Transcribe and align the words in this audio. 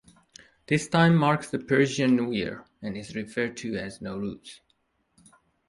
This 0.65 0.87
time 0.87 1.15
marks 1.15 1.51
the 1.51 1.59
Persian 1.59 2.15
New 2.15 2.31
Year, 2.31 2.65
and 2.81 2.97
is 2.97 3.13
referred 3.15 3.55
to 3.57 3.75
as 3.75 3.99
Nowruz. 3.99 4.61